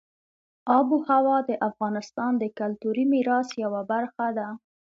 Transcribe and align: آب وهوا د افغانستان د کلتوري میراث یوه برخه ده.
آب 0.77 0.87
وهوا 0.95 1.37
د 1.49 1.51
افغانستان 1.69 2.31
د 2.37 2.43
کلتوري 2.59 3.05
میراث 3.13 3.47
یوه 3.63 3.81
برخه 3.91 4.27
ده. 4.37 4.47